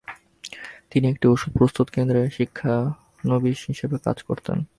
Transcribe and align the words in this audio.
তিনি 0.91 1.05
একটি 1.09 1.25
ঔষধ 1.27 1.51
প্রস্তুতকেন্দ্রে 1.57 2.21
শিক্ষানবিশ 2.29 3.57
হিসেবে 3.67 3.95
কাজ 4.05 4.17
করতেন। 4.23 4.57